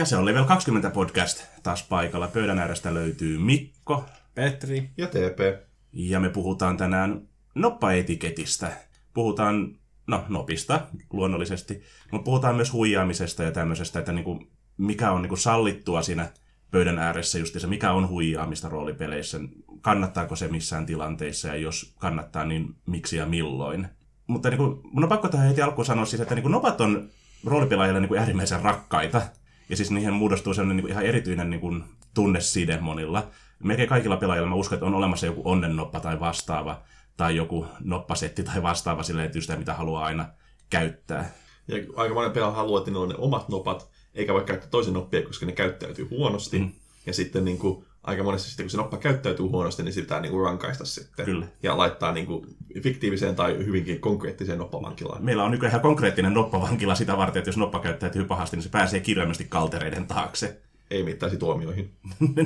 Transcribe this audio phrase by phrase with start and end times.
[0.00, 2.28] Ja se on Level 20 podcast taas paikalla.
[2.28, 4.04] Pöydän äärestä löytyy Mikko.
[4.34, 4.90] Petri.
[4.96, 5.68] Ja TP.
[5.92, 8.72] Ja me puhutaan tänään noppaetiketistä.
[9.14, 9.76] Puhutaan,
[10.06, 10.80] no nopista
[11.12, 14.42] luonnollisesti, mutta puhutaan myös huijaamisesta ja tämmöisestä, että niinku,
[14.76, 16.28] mikä on niinku sallittua siinä
[16.70, 19.40] pöydän ääressä just se, mikä on huijaamista roolipeleissä,
[19.80, 23.88] kannattaako se missään tilanteissa ja jos kannattaa, niin miksi ja milloin.
[24.26, 27.08] Mutta niinku, mun on pakko tähän heti alkuun sanoa siis, että niinku, nopat on
[27.44, 29.22] roolipelaajille niinku äärimmäisen rakkaita.
[29.70, 31.74] Ja siis niihin muodostuu sellainen niinku ihan erityinen niinku,
[32.14, 33.30] tunneside monilla.
[33.62, 36.82] Melkein kaikilla pelaajilla mä uskon, että on olemassa joku onnennoppa tai vastaava,
[37.16, 40.26] tai joku noppasetti tai vastaava että just mitä haluaa aina
[40.70, 41.32] käyttää.
[41.68, 44.94] Ja aika monen pelaaja haluaa, että niillä on ne omat nopat, eikä vaikka käyttää toisen
[44.94, 46.58] noppia, koska ne käyttäytyy huonosti.
[46.58, 46.72] Mm.
[47.06, 50.20] Ja sitten niin kuin, aika monesti sitten, kun se noppa käyttäytyy huonosti, niin sitä pitää
[50.20, 51.24] niin kuin rankaista sitten.
[51.24, 51.46] Kyllä.
[51.62, 52.46] Ja laittaa niin kuin,
[52.82, 55.24] fiktiiviseen tai hyvinkin konkreettiseen noppavankilaan.
[55.24, 58.68] Meillä on nykyään ihan konkreettinen noppavankila sitä varten, että jos noppa käyttäytyy pahasti, niin se
[58.68, 60.60] pääsee kirjaimellisesti kaltereiden taakse.
[60.90, 61.90] Ei mittaisi tuomioihin.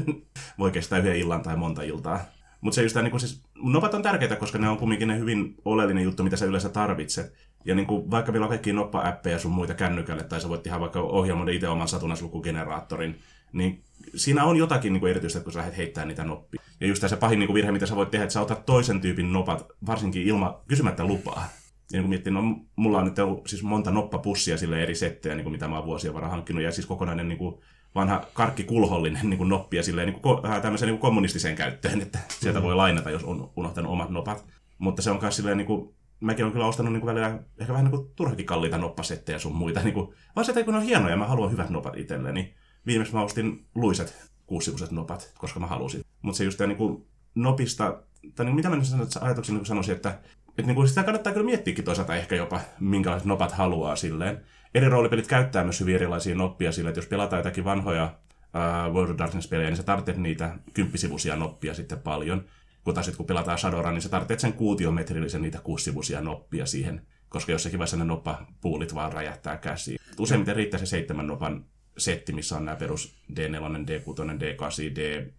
[0.58, 2.20] Voi kestää yhden illan tai monta iltaa.
[2.60, 6.04] Mutta se just niin siis, nopat on tärkeitä, koska ne on kumminkin ne hyvin oleellinen
[6.04, 7.34] juttu, mitä sä yleensä tarvitset.
[7.64, 10.80] Ja niin kuin, vaikka meillä on kaikki noppa-appeja sun muita kännykälle, tai sä voit ihan
[10.80, 13.18] vaikka ohjelmoida itse oman satunnaislukugeneraattorin,
[13.54, 16.62] niin siinä on jotakin niin kuin erityistä, kun sä lähdet heittämään niitä noppia.
[16.80, 19.00] Ja just se pahin niin kuin virhe, mitä sä voit tehdä, että sä otat toisen
[19.00, 21.48] tyypin nopat, varsinkin ilma, kysymättä lupaa.
[21.92, 22.42] Ja niin kuin miettii, no
[22.76, 25.86] mulla on nyt ollut siis monta noppapussia sille eri settejä, niin kuin mitä mä oon
[25.86, 27.60] vuosia varaan hankkinut, ja siis kokonainen niin kuin
[27.94, 32.18] vanha karkkikulhollinen niin kuin noppia silleen, niin kuin, äh, tämmöiseen niin kuin kommunistiseen käyttöön, että
[32.28, 34.44] sieltä voi lainata, jos on unohtanut omat nopat.
[34.78, 37.72] Mutta se on myös silleen, niin kuin, mäkin olen kyllä ostanut niin kuin välillä ehkä
[37.72, 41.16] vähän niin kuin turhakin kalliita noppasetteja sun muita, niin kuin, vaan se, kun on hienoja,
[41.16, 42.54] mä haluan hyvät nopat itselleni.
[42.86, 46.04] Viimeksi mä ostin luiset kuusivuiset nopat, koska mä halusin.
[46.22, 48.02] Mutta se just niin kuin nopista,
[48.34, 48.86] tai niin, mitä mä nyt
[49.20, 50.18] ajatuksen niin sanoisin, että,
[50.48, 54.40] että niin kuin sitä kannattaa kyllä miettiäkin toisaalta ehkä jopa, minkälaiset nopat haluaa silleen
[54.74, 59.10] eri roolipelit käyttää myös hyvin erilaisia noppia sillä, että jos pelataan jotakin vanhoja uh, World
[59.10, 62.44] of Darkness-pelejä, niin sä tarvitset niitä kymppisivuisia noppia sitten paljon.
[62.84, 67.52] Kun taas kun pelataan Shadowrun, niin sä tarvitset sen kuutiometrillisen niitä kuusivuisia noppia siihen, koska
[67.52, 69.98] jossakin vaiheessa ne noppapuulit vaan räjähtää käsiin.
[70.18, 71.64] Useimmiten riittää se seitsemän nopan
[71.98, 75.30] setti, missä on nämä perus D4, D6, D8,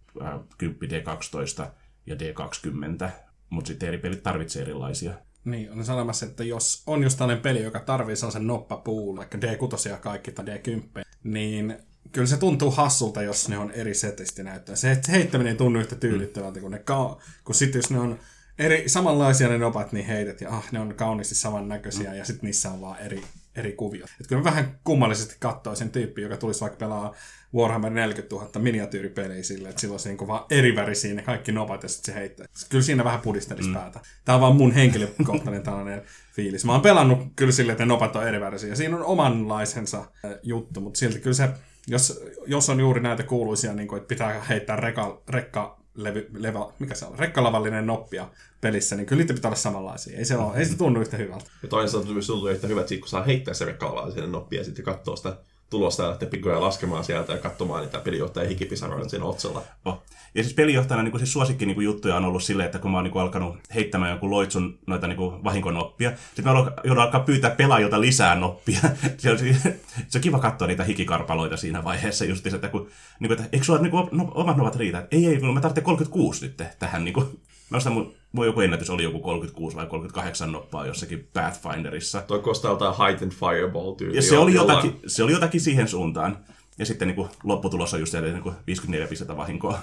[0.62, 1.66] D10, D12
[2.06, 3.10] ja D20.
[3.50, 5.14] Mutta sitten eri pelit tarvitsee erilaisia.
[5.44, 9.88] Niin, on sanomassa, että jos on just tällainen peli, joka tarvii sellaisen noppapuun, vaikka D6
[9.88, 11.78] ja kaikki tai D10, niin
[12.12, 14.76] kyllä se tuntuu hassulta, jos ne on eri setisti näyttää.
[14.76, 18.18] Se heittäminen ei tunnu yhtä tyydyttävältä kuin ne ka- kun sitten jos ne on
[18.58, 22.16] eri, samanlaisia ne nopat, niin heitet ja ah, ne on kauniisti samannäköisiä mm.
[22.16, 23.22] ja sitten niissä on vaan eri,
[23.56, 24.10] eri kuviot.
[24.20, 27.14] Et kyllä mä vähän kummallisesti katsoisin tyyppi, joka tulisi vaikka pelaa
[27.54, 31.82] Warhammer 40 000 miniatyyripeliä sille, että silloin se niin vaan eri värisiä ne kaikki nopat
[31.82, 32.46] ja sitten se heittää.
[32.68, 33.74] Kyllä siinä vähän pudistelisi mm.
[33.74, 34.00] päätä.
[34.24, 36.02] Tämä on vaan mun henkilökohtainen tällainen
[36.32, 36.64] fiilis.
[36.64, 38.74] Mä oon pelannut kyllä sille, että ne nopat on eri värisiä.
[38.74, 40.04] Siinä on omanlaisensa
[40.42, 41.48] juttu, mutta silti kyllä se,
[41.86, 46.72] jos, jos on juuri näitä kuuluisia, niin kuin, että pitää heittää reka, rekka levy, leva,
[46.78, 48.28] mikä se on, rekkalavallinen noppia
[48.60, 50.18] pelissä, niin kyllä niitä pitää olla samanlaisia.
[50.18, 51.50] Ei se, ole, ei se tunnu yhtä hyvältä.
[51.62, 55.16] Ja toisaalta se tuntuu yhtä hyvältä, kun saa heittää se rekkalavallinen noppia ja sitten katsoa
[55.16, 55.36] sitä
[55.70, 59.62] tulosta ja lähteä pikkuja laskemaan sieltä ja katsomaan niitä pelijohtajan hikipisaroita siinä otsalla.
[59.84, 60.02] Oh.
[60.34, 63.04] Ja siis pelijohtajana niin siis suosikki niin juttuja on ollut silleen, että kun mä oon
[63.04, 68.34] niin alkanut heittämään jonkun loitsun noita niin vahinkonoppia, sitten mä joudun alkaa pyytää pelaajilta lisää
[68.34, 68.80] noppia.
[69.18, 69.38] se, on,
[70.08, 72.88] se on kiva katsoa niitä hikikarpaloita siinä vaiheessa just, että, kun,
[73.20, 75.08] niin kuin, että eikö sulla niin kuin, no, omat novat riitä?
[75.10, 77.04] Ei, ei, mä tarvitsen 36 nyt tähän.
[77.04, 77.40] Niin kuin.
[77.70, 78.14] Mä ostan mun
[78.44, 82.22] joku ennätys oli joku 36 vai 38 noppaa jossakin Pathfinderissa.
[82.22, 84.16] Toi kostaa jotain Heightened Fireball tyyli.
[84.16, 86.38] Ja se oli, jotakin, se oli jotakin siihen suuntaan.
[86.78, 89.78] Ja sitten niin kuin, lopputulos on just se, niin 54 pistettä vahinkoa.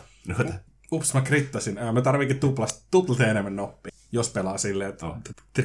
[0.92, 1.80] Ups, mä krittasin.
[1.94, 5.18] Mä tarviikin tuplasta, tuplata enemmän noppia, jos pelaa silleen, että oh.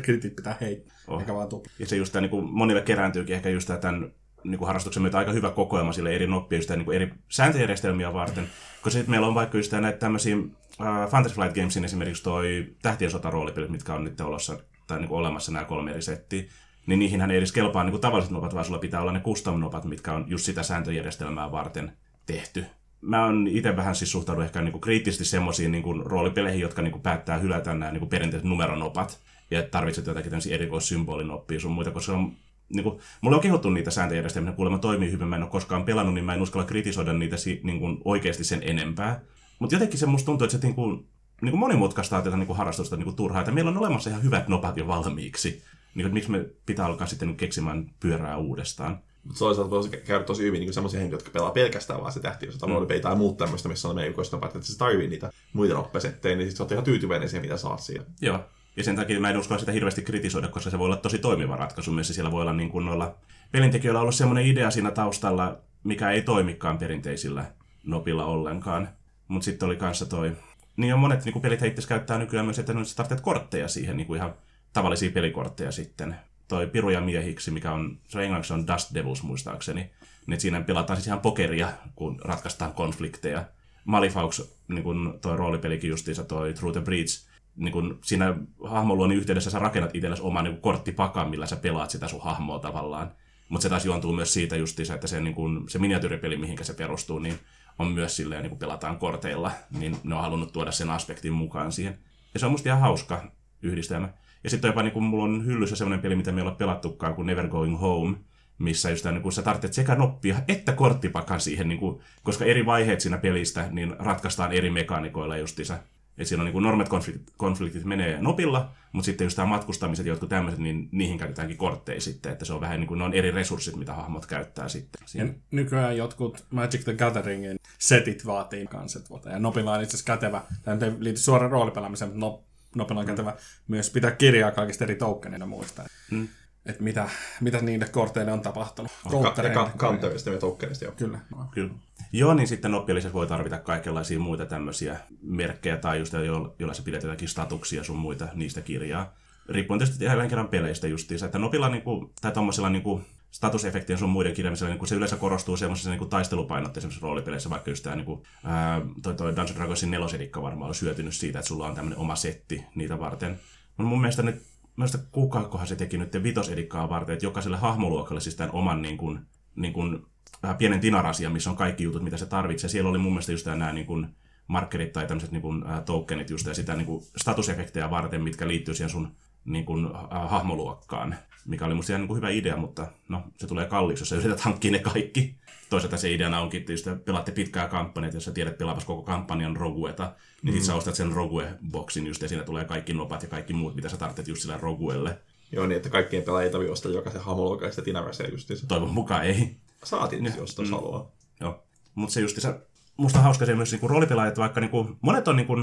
[0.02, 1.20] kritit pitää heittää, oh.
[1.20, 1.72] eikä vaan tupla.
[1.78, 4.12] Ja se just tämä, niin kuin monille kerääntyykin ehkä just tämän
[4.44, 8.12] niin kuin harrastuksen myötä aika hyvä kokoelma sille eri noppia, just niin kuin eri sääntöjärjestelmiä
[8.12, 8.48] varten.
[8.82, 10.36] Koska sitten meillä on vaikka just näitä tämmöisiä
[10.80, 15.10] uh, Fantasy Flight Gamesin esimerkiksi toi Tähtien sota roolipelit, mitkä on nyt olossa, tai niin
[15.10, 16.42] olemassa nämä kolme eri settiä,
[16.86, 19.84] niin niihin ei edes kelpaa niin kuin tavalliset nopat, vaan sulla pitää olla ne custom-nopat,
[19.84, 21.92] mitkä on just sitä sääntöjärjestelmää varten
[22.26, 22.64] tehty.
[23.00, 26.92] Mä oon itse vähän siis suhtaudun ehkä niin kuin kriittisesti semmoisiin niin roolipeleihin, jotka niin
[26.92, 29.20] kuin päättää hylätä nämä niin kuin perinteiset numeronopat,
[29.50, 32.32] ja tarvitset jotakin tämmöisiä erikoissymbolinoppia sun muita, koska on
[32.68, 36.14] niin kuin, mulle on kehottu niitä sääntöjärjestelmiä, kuulemma toimii hyvin, mä en ole koskaan pelannut,
[36.14, 39.20] niin mä en uskalla kritisoida niitä niin kuin, oikeasti sen enempää.
[39.58, 41.08] Mutta jotenkin se musta tuntuu, että se niin kuin,
[41.40, 44.22] niin kuin monimutkaistaa tätä niin kuin harrastusta niin kuin turhaa, että meillä on olemassa ihan
[44.22, 45.62] hyvät nopat jo valmiiksi.
[45.94, 48.98] Niin kuin, miksi me pitää alkaa sitten keksimään pyörää uudestaan.
[49.24, 52.46] Mutta toisaalta voisi käydä tosi hyvin niin sellaisia henkilöitä, jotka pelaa pelkästään vaan se tähti,
[52.46, 53.00] jos mm.
[53.02, 54.14] tai muut tämmöistä, missä on meidän
[54.44, 58.06] että se tarvii niitä muita noppesettejä, niin sitten olet ihan tyytyväinen siihen, mitä saat siellä.
[58.20, 58.40] Joo.
[58.76, 61.56] Ja sen takia mä en uskalla sitä hirveästi kritisoida, koska se voi olla tosi toimiva
[61.56, 61.92] ratkaisu.
[61.92, 63.14] Myös siellä voi olla niin kuin noilla
[63.52, 67.44] pelintekijöillä ollut semmoinen idea siinä taustalla, mikä ei toimikaan perinteisillä
[67.86, 68.88] nopilla ollenkaan.
[69.28, 70.36] Mutta sitten oli kanssa toi...
[70.76, 74.06] Niin ja monet niin pelit itse käyttää nykyään myös, että sä tarvitset kortteja siihen, niin
[74.06, 74.34] kuin ihan
[74.72, 76.16] tavallisia pelikortteja sitten.
[76.48, 79.90] Toi Piruja miehiksi, mikä on, se on englanniksi on Dust Devils muistaakseni.
[80.26, 83.44] Niin siinä pelataan siis ihan pokeria, kun ratkaistaan konflikteja.
[83.84, 88.34] Malifaux, niin kuin toi roolipelikin justiinsa, toi Through the Breach, niin kun siinä
[88.64, 93.12] hahmoluonnin yhteydessä sä rakennat itsellesi oman niin korttipakan, millä sä pelaat sitä sun hahmoa tavallaan.
[93.48, 96.74] Mutta se taas juontuu myös siitä justiinsa, että se, niin kun, se miniatyyripeli, mihinkä se
[96.74, 97.38] perustuu, niin
[97.78, 101.72] on myös silleen, niin kun pelataan korteilla, niin ne on halunnut tuoda sen aspektin mukaan
[101.72, 101.98] siihen.
[102.34, 103.32] Ja se on musta ihan hauska
[103.62, 104.08] yhdistelmä.
[104.44, 107.14] Ja sitten jopa niin kun mulla on hyllyssä sellainen peli, mitä me ei ole pelattukaan,
[107.14, 108.16] kuin Never Going Home,
[108.58, 112.66] missä just niin kun sä tarvitset sekä noppia että korttipakan siihen, niin kun, koska eri
[112.66, 115.78] vaiheet siinä pelistä niin ratkaistaan eri mekaanikoilla justiinsa.
[116.18, 120.12] Et siinä on niin normat konfliktit, konfliktit menee nopilla, mutta sitten just tämä matkustamiset ja
[120.12, 123.14] jotkut tämmöiset, niin niihin käytetäänkin kortteja sitten, että se on vähän niin kuin, ne on
[123.14, 125.00] eri resurssit, mitä hahmot käyttää sitten.
[125.14, 130.42] Ja nykyään jotkut Magic the Gatheringin setit vaatii kanssa, ja nopilla on itse asiassa kätevä,
[130.64, 132.44] tämä ei liity suoraan roolipelaamiseen, mutta no,
[132.76, 133.10] nopilla on mm.
[133.10, 133.36] kätevä
[133.68, 135.84] myös pitää kirjaa kaikista eri tokeneina muista.
[136.10, 136.28] Mm
[136.66, 137.08] että mitä,
[137.40, 138.92] mitä niille korteille on tapahtunut.
[139.10, 140.94] Ka- ja ka- counterista ja tokenista, joo.
[140.96, 141.18] Kyllä.
[141.50, 141.70] Kyllä.
[142.12, 146.12] Joo, niin sitten oppimisessa voi tarvita kaikenlaisia muita tämmöisiä merkkejä tai just
[146.58, 149.14] joilla sä pidät jotakin statuksia sun muita niistä kirjaa.
[149.48, 154.34] Riippuen tietysti jälleen kerran peleistä justiinsa, että nopilla niinku, tai tommosilla niinku, statusefektien sun muiden
[154.34, 158.80] kirjaamisella, niin se yleensä korostuu semmoisessa niin taistelupainotteisessa roolipeleissä, vaikka just tämä niin kuin, ää,
[159.02, 162.64] toi, toi Dungeons Dragonsin nelosedikka varmaan on syötynyt siitä, että sulla on tämmöinen oma setti
[162.74, 163.30] niitä varten.
[163.76, 164.42] Mutta mun mielestä nyt
[164.78, 169.20] Mielestäni kukakohan se teki nyt vitosedikkaa varten, että jokaiselle hahmoluokalle siis tämän oman niin kuin,
[169.54, 170.06] niin kuin,
[170.42, 172.70] vähän pienen tinarasia, missä on kaikki jutut, mitä se tarvitsee.
[172.70, 174.06] Siellä oli mun mielestä just nämä niin kuin,
[174.46, 178.74] markerit tai tämmöiset niin kuin, tokenit just ja sitä niin kuin, statusefektejä varten, mitkä liittyy
[178.74, 179.16] siihen sun
[179.48, 181.14] niin kuin, äh, hahmoluokkaan,
[181.46, 184.16] mikä oli musta ihan niin kuin, hyvä idea, mutta no, se tulee kalliiksi, jos sä
[184.16, 185.38] yrität hankkia ne kaikki.
[185.70, 189.56] Toisaalta se ideana onkin, että jos pelaatte pitkää kampanjaa, jos sä tiedät pelaapas koko kampanjan
[189.56, 190.58] Rogueta, niin mm.
[190.58, 193.88] sit sä ostat sen Rogue-boksin just, ja siinä tulee kaikki nopat ja kaikki muut, mitä
[193.88, 195.18] sä tarvitset just sillä Roguelle.
[195.52, 198.66] Joo, niin että kaikkien pelaajia ei tarvitse ostaa jokaisen hamolokaista tinäväseen justiinsa.
[198.66, 199.56] Toivon mukaan ei.
[199.84, 200.70] Saatiin, niin, jos mm.
[200.70, 201.10] haluaa.
[201.40, 201.64] Joo,
[201.94, 202.60] mutta se justiinsa,
[202.96, 205.56] musta on hauska se myös niinku roolipelaajat, vaikka niinku, monet on niinku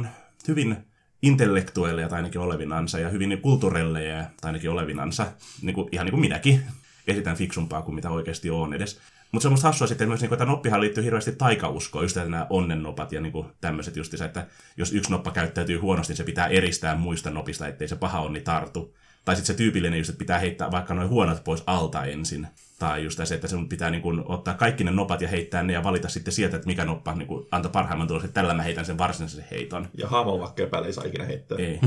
[0.48, 0.78] hyvin
[1.26, 5.28] intellektuelleja tai ainakin olevinansa ja hyvin kulturelleja tai ainakin olevinansa,
[5.62, 6.62] niinku, ihan niin kuin minäkin
[7.08, 9.00] esitän fiksumpaa kuin mitä oikeasti on edes.
[9.32, 12.48] Mutta se on musta hassua sitten myös, niin että noppihan liittyy hirveästi taikauskoon, just nämä
[12.50, 16.96] onnennopat ja niin tämmöiset just, että jos yksi noppa käyttäytyy huonosti, niin se pitää eristää
[16.96, 18.96] muista nopista, ettei se paha onni tartu.
[19.26, 22.48] Tai sitten se tyypillinen just, että pitää heittää vaikka noin huonot pois alta ensin.
[22.80, 25.74] Tai just se, että sun pitää niin kuin, ottaa kaikki ne nopat ja heittää ne
[25.74, 28.64] ja valita sitten sieltä, että mikä noppa niin kuin, antoi parhaimman tuloksen, että tällä mä
[28.64, 29.88] heitän sen varsinaisen heiton.
[29.98, 31.58] Ja haamolla päälle ei saa ikinä heittää.
[31.58, 31.80] Ei.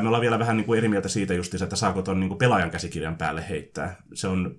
[0.00, 2.70] me ollaan vielä vähän niin kuin eri mieltä siitä just, että saako tuon niin pelaajan
[2.70, 3.96] käsikirjan päälle heittää.
[4.14, 4.56] Se on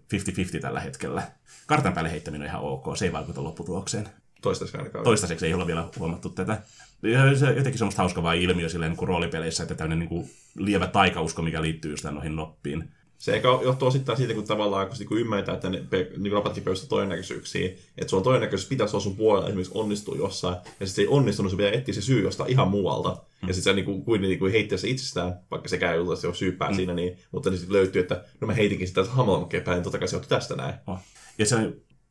[0.57, 1.23] 50-50 tällä hetkellä.
[1.67, 4.09] Kartan päälle heittäminen on ihan ok, se ei vaikuta lopputulokseen.
[4.41, 5.03] Toistaiseksi ainakaan.
[5.03, 6.61] Toistaiseksi ei ole vielä huomattu tätä.
[7.03, 10.29] Ja se jotenkin semmoista hauska vaan ilmiö silleen niin kuin roolipeleissä, että tämmöinen niin kuin
[10.57, 12.89] lievä taikausko, mikä liittyy just noihin noppiin.
[13.17, 15.83] Se ehkä johtuu osittain siitä, kun tavallaan kun niinku ymmärtää, että ne
[16.17, 20.55] niin napatkin perustaa todennäköisyyksiä, että sulla on todennäköisyys pitäisi olla sun puolella esimerkiksi onnistuu jossain,
[20.55, 23.09] ja sitten se ei onnistunut, se pitää etsiä se syy jostain ihan muualta.
[23.09, 23.47] Mm.
[23.47, 26.33] Ja sitten se niin kuin, niin kuin heittää se itsestään, vaikka sekään ei ole se
[26.33, 26.75] syypää mm.
[26.75, 29.99] siinä, niin, mutta niin sitten löytyy, että no mä heitinkin sitä hamalamukkeen päälle, niin totta
[29.99, 30.73] kai se johtui tästä näin.
[30.87, 30.99] Oh.
[31.37, 31.57] Ja se,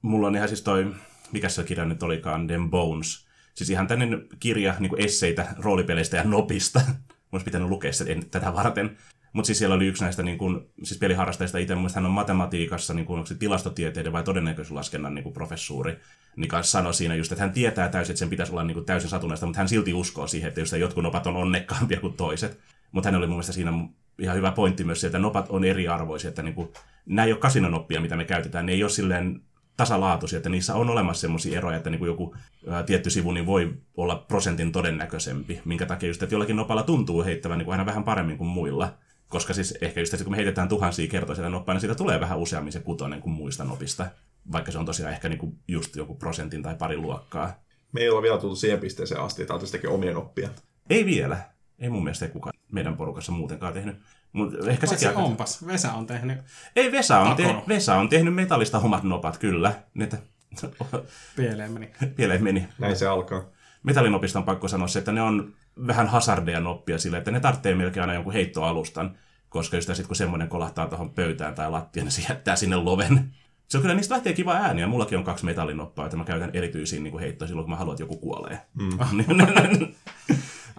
[0.03, 0.87] mulla on ihan siis toi,
[1.33, 3.32] mikä se kirja nyt olikaan, Them Bones.
[3.55, 4.09] Siis ihan tänne
[4.41, 6.81] kirja niin esseitä roolipeleistä ja nopista.
[7.33, 8.97] Olisi pitänyt lukea se tätä varten.
[9.33, 12.95] Mutta siis siellä oli yksi näistä niin kun, siis peliharrastajista itse, mun hän on matematiikassa,
[12.95, 15.97] niin kun, onko se tilastotieteiden vai todennäköisyyslaskennan niin professuuri,
[16.37, 19.11] niin sanoi siinä just, että hän tietää täysin, että sen pitäisi olla niin kuin täysin
[19.11, 22.61] satunnaista, mutta hän silti uskoo siihen, että just jotkut nopat on onnekkaampia kuin toiset.
[22.93, 23.73] Mutta hän oli mun mielestä siinä
[24.19, 26.69] ihan hyvä pointti myös, että nopat on eriarvoisia, että niin kuin,
[27.07, 29.43] nämä ei ole kasinonoppia, mitä me käytetään, ne ei ole silleen
[29.77, 32.37] tasalaatuisia, että niissä on olemassa sellaisia eroja, että niin kuin joku
[32.69, 37.25] ää, tietty sivu niin voi olla prosentin todennäköisempi, minkä takia just, että jollakin nopalla tuntuu
[37.25, 38.95] heittävän niin kuin aina vähän paremmin kuin muilla.
[39.29, 42.21] Koska siis ehkä just, että kun me heitetään tuhansia kertoja sitä noppaa, niin siitä tulee
[42.21, 44.07] vähän useammin se kutonen kuin muista nopista.
[44.53, 47.63] Vaikka se on tosiaan ehkä niinku just joku prosentin tai pari luokkaa.
[47.93, 50.49] Me ei ole vielä tullut siihen pisteeseen asti, että oltaisiin omien oppia.
[50.91, 51.37] Ei vielä.
[51.79, 53.97] Ei mun mielestä ei kukaan meidän porukassa muutenkaan tehnyt.
[54.33, 55.21] Mut ehkä sekin aika...
[55.21, 55.67] onpas.
[55.67, 56.39] Vesa on tehnyt.
[56.77, 57.55] Ei, Vesa on, te...
[57.69, 59.75] Vesa on tehnyt metallista omat nopat, kyllä.
[59.95, 60.19] Niitä...
[61.37, 61.91] Pieleen meni.
[62.17, 62.69] Pieleen meni.
[62.79, 63.43] Näin se alkaa.
[63.83, 65.55] Metallinopista on pakko sanoa se, että ne on
[65.87, 69.17] vähän hazardeja noppia sille, että ne tarvitsee melkein aina jonkun heittoalustan,
[69.49, 73.35] koska just sitten kun semmoinen kolahtaa tuohon pöytään tai lattiaan, niin se jättää sinne loven.
[73.69, 76.51] Se on kyllä, niistä lähtee kiva ääni, ja mullakin on kaksi metallinoppaa, että mä käytän
[76.53, 78.61] erityisiin niin heittoja silloin, kun mä haluan, että joku kuolee.
[78.75, 78.99] Mm.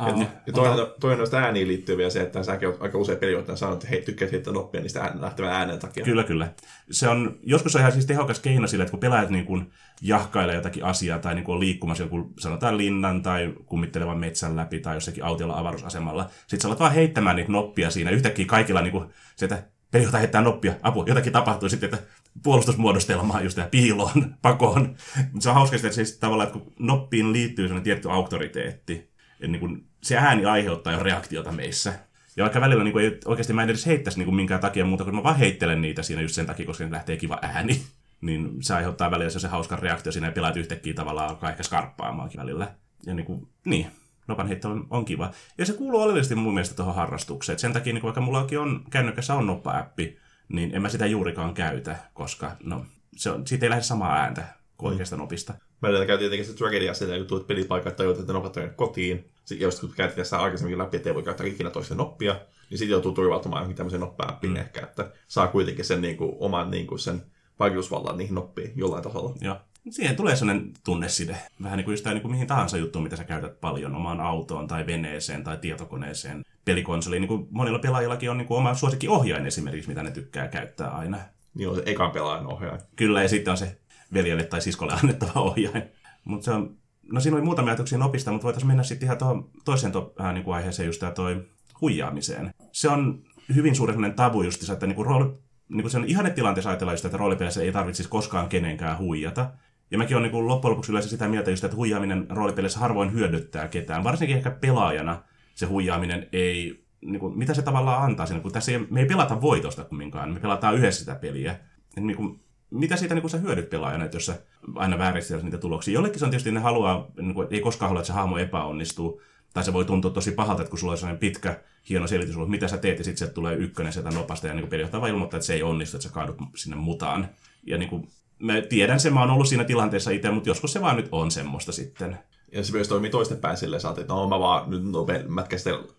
[0.03, 3.17] Aa, Ja, ja toinen, toinen noista ääniin liittyy vielä se, että säkin oot aika usein
[3.17, 6.05] pelijohtajan sanonut, että hei, tykkäät heittää noppia niistä äänen, lähtevän äänen takia.
[6.05, 6.53] Kyllä, kyllä.
[6.91, 10.55] Se on, joskus on ihan siis tehokas keino sille, että kun pelaajat niin kuin jahkailee
[10.55, 14.95] jotakin asiaa tai niin kuin on liikkumassa jonkun, sanotaan linnan tai kummittelevan metsän läpi tai
[14.95, 18.11] jossakin autiolla avaruusasemalla, sit sä alat vaan heittämään niitä noppia siinä.
[18.11, 19.05] Yhtäkkiä kaikilla niin kuin,
[19.35, 22.07] se, että pelijohtaja heittää noppia, apu, jotakin tapahtuu sitten, että
[22.43, 24.95] puolustusmuodostelmaan just ja piiloon, pakoon.
[25.17, 29.12] Mutta se on hauska että siis tavallaan, että kun noppiin liittyy sellainen tietty auktoriteetti,
[29.47, 31.93] niin kuin, se ääni aiheuttaa jo reaktiota meissä.
[32.35, 34.85] Ja vaikka välillä niin kuin, ei, oikeasti mä en edes heittäisi niin kuin minkään takia
[34.85, 37.81] muuta, kun mä vaan heittelen niitä siinä just sen takia, koska ne lähtee kiva ääni.
[38.21, 42.41] Niin se aiheuttaa välillä se hauska reaktio siinä ja pelaat yhtäkkiä tavallaan alkaa ehkä skarppaamaankin
[42.41, 42.71] välillä.
[43.05, 43.87] Ja niin kuin, niin,
[44.27, 45.31] nopan heitto on, on kiva.
[45.57, 47.53] Ja se kuuluu oleellisesti mun mielestä tuohon harrastukseen.
[47.53, 50.17] Et sen takia, niin kuin vaikka mullakin on kännykässä on noppa-appi,
[50.49, 52.85] niin en mä sitä juurikaan käytä, koska no,
[53.15, 54.43] se on, siitä ei lähde samaa ääntä
[54.77, 55.53] kuin oikeasta nopista.
[55.81, 59.29] Meillä käytiin tietenkin se tragedia sitä, kun tulet pelipaikat tai että nopat on kotiin.
[59.45, 62.33] Sitten jos kun käytiin tässä aikaisemmin läpi, että ei voi käyttää ikinä toista noppia,
[62.69, 64.55] niin sitten joutuu turvautumaan johonkin tämmöisen noppa mm.
[64.55, 67.21] ehkä, että saa kuitenkin sen niin kuin, oman niin kuin, sen
[67.59, 69.35] vaikutusvallan niihin noppiin jollain tasolla.
[69.41, 69.57] Joo.
[69.89, 71.37] Siihen tulee sellainen tunneside.
[71.63, 74.21] Vähän niin kuin just tämä, niin kuin mihin tahansa juttuun, mitä sä käytät paljon omaan
[74.21, 77.21] autoon tai veneeseen tai tietokoneeseen, pelikonsoliin.
[77.21, 81.17] Niin kuin monilla pelaajillakin on niin kuin oma suosikkiohjain esimerkiksi, mitä ne tykkää käyttää aina.
[81.53, 82.79] Niin on se ekan pelaajan ohjaaja.
[82.95, 83.77] Kyllä, ja sitten on se
[84.13, 85.83] veljelle tai siskolle annettava ohjain.
[86.25, 86.77] Mutta se on,
[87.11, 90.33] no siinä oli muutamia ajatuksia nopista, mutta voitaisiin mennä sitten ihan tuohon toiseen to, äh,
[90.33, 91.47] niin kuin aiheeseen, just tämä toi
[91.81, 92.53] huijaamiseen.
[92.71, 93.23] Se on
[93.55, 95.33] hyvin suuri tabu just, että niin kuin rooli,
[95.69, 99.51] niin kuin sen ihannetilanteessa ajatellaan just, että roolipeleissä ei tarvitsisi koskaan kenenkään huijata.
[99.91, 103.67] Ja mäkin olen niin loppujen lopuksi yleensä sitä mieltä just, että huijaaminen roolipeleissä harvoin hyödyttää
[103.67, 104.03] ketään.
[104.03, 105.23] Varsinkin ehkä pelaajana
[105.55, 109.05] se huijaaminen ei, niin kuin, mitä se tavallaan antaa siinä, kun tässä ei, me ei
[109.05, 111.59] pelata voitosta kumminkaan, me pelataan yhdessä sitä peliä.
[111.95, 112.42] Niin kuin,
[112.73, 114.39] mitä siitä niin sä hyödyt pelaajana, että jos sä
[114.75, 115.93] aina vääristelet niitä tuloksia.
[115.93, 119.21] Jollekin se on tietysti, ne haluaa, niin kuin, ei koskaan halua, että se hahmo epäonnistuu.
[119.53, 122.49] Tai se voi tuntua tosi pahalta, että kun sulla on sellainen pitkä, hieno selitys, että
[122.49, 125.47] mitä sä teet, ja sitten tulee ykkönen sieltä nopasta, ja niin pelijohtaja vaan ilmoittaa, että
[125.47, 127.29] se ei onnistu, että sä kaadut sinne mutaan.
[127.63, 128.07] Ja niin kuin,
[128.39, 131.31] mä tiedän sen, mä oon ollut siinä tilanteessa itse, mutta joskus se vaan nyt on
[131.31, 132.17] semmoista sitten.
[132.51, 135.25] Ja se myös toimii toisten päin silleen, että no mä vaan nyt nopein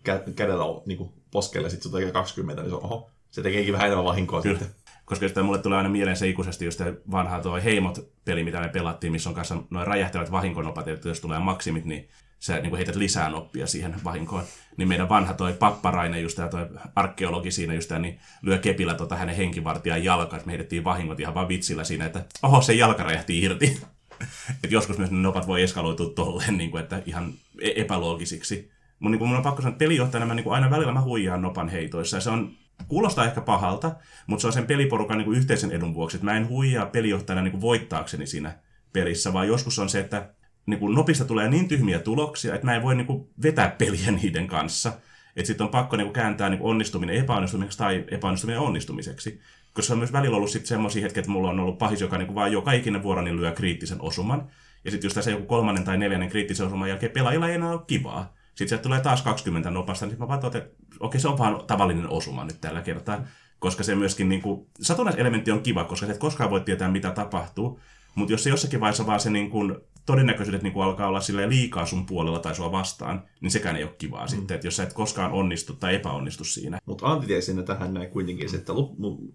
[0.09, 3.85] kä- kädellä niin poskelle, sitten se tekee 20, niin se on, oho, se tekeekin vähän
[3.85, 4.59] enemmän vahinkoa Kyllä.
[4.59, 4.84] sitten.
[5.05, 6.81] Koska sitä mulle tulee aina mieleen se ikuisesti just
[7.11, 11.39] vanha tuo Heimot-peli, mitä me pelattiin, missä on kanssa noin räjähtävät vahinkonopat, että jos tulee
[11.39, 12.09] maksimit, niin
[12.39, 14.43] sä niin heität lisää noppia siihen vahinkoon.
[14.77, 18.93] Niin meidän vanha toi papparainen, just tämä toi arkeologi siinä just tämä, niin lyö kepillä
[18.93, 22.73] tota hänen henkivartijan jalkaa, että me heitettiin vahingot ihan vaan vitsillä siinä, että oho, se
[22.73, 23.81] jalka räjähti irti.
[24.63, 28.71] Et joskus myös ne nopat voi eskaloitua tolleen, niin kuin, että ihan e- epäloogisiksi.
[28.99, 31.01] Mun, niin kuin, mun on pakko sanoa, että pelijohtajana mä niin kuin aina välillä mä
[31.01, 32.17] huijaan nopan heitoissa.
[32.17, 32.51] Ja se on
[32.87, 33.95] kuulostaa ehkä pahalta,
[34.27, 37.41] mutta se on sen peliporukan niin kuin yhteisen edun vuoksi, että mä en huijaa pelijohtajana
[37.41, 38.57] niin kuin voittaakseni siinä
[38.93, 40.29] pelissä, vaan joskus on se, että
[40.65, 44.11] niin kuin nopista tulee niin tyhmiä tuloksia, että mä en voi niin kuin vetää peliä
[44.11, 44.93] niiden kanssa.
[45.35, 49.41] Että sitten on pakko niin kuin kääntää niin kuin onnistuminen epäonnistumiseksi tai epäonnistuminen onnistumiseksi.
[49.73, 52.17] Koska se on myös välillä ollut sitten semmoisia hetkiä, että mulla on ollut pahis, joka
[52.17, 54.49] niin kuin vaan joka ikinen vuoro niin lyö kriittisen osuman.
[54.85, 57.81] Ja sitten just tässä joku kolmannen tai neljännen kriittisen osuman jälkeen pelaajilla ei enää ole
[57.87, 58.33] kivaa.
[58.55, 61.65] Sitten sieltä tulee taas 20 nopasta, niin mä vaan totean, että okei, se on vaan
[61.67, 63.25] tavallinen osuma nyt tällä kertaa.
[63.59, 67.11] Koska se myöskin, niin kuin, satunnaiselementti on kiva, koska sä et koskaan voi tietää, mitä
[67.11, 67.79] tapahtuu.
[68.15, 71.49] Mutta jos se jossakin vaiheessa vaan se niin kuin, todennäköisyydet niin kuin alkaa olla sille
[71.49, 74.29] liikaa sun puolella tai sua vastaan, niin sekään ei ole kivaa mm.
[74.29, 76.79] sitten, että jos sä et koskaan onnistu tai epäonnistu siinä.
[76.85, 78.73] Mutta antiteesinä tähän näin kuitenkin, että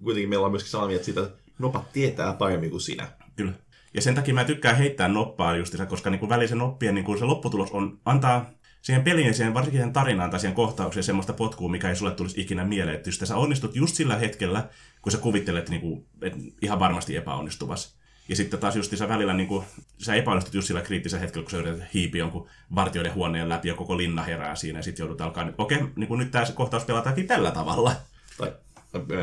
[0.03, 3.09] kuitenkin meillä on myöskin sanomia, että siitä nopat tietää paremmin kuin sinä.
[3.37, 3.53] Kyllä.
[3.95, 7.19] Ja sen takia mä tykkään heittää noppaa justissa, koska niin kuin välisen noppien niin kuin
[7.19, 8.50] se lopputulos on antaa
[8.82, 12.10] siihen peliin ja siihen, varsinkin siihen tarinaan tai siihen kohtaukseen semmoista potkua, mikä ei sulle
[12.10, 12.96] tulisi ikinä mieleen.
[12.96, 14.68] Että jos sä onnistut just sillä hetkellä,
[15.02, 18.00] kun sä kuvittelet niin kuin, että ihan varmasti epäonnistuvas.
[18.28, 19.64] Ja sitten taas just sä välillä niin kuin,
[19.99, 23.75] sä epäonnistut just sillä kriittisellä hetkellä, kun sä yrität hiipiä jonkun vartijoiden huoneen läpi ja
[23.75, 26.84] koko linna herää siinä ja sitten joudut alkaa, okei, okay, niin kuin nyt tämä kohtaus
[26.84, 27.92] pelataankin tällä tavalla.
[28.38, 28.52] Tai,